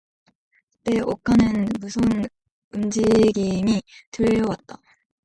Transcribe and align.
그때 0.83 0.99
욱 1.01 1.21
하는 1.29 1.67
무서운 1.79 2.25
움직임이 2.73 3.83
들려 4.09 4.45
왔다. 4.49 4.81